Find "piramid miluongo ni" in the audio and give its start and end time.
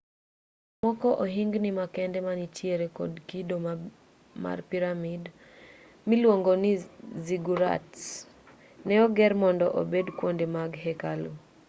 4.69-6.71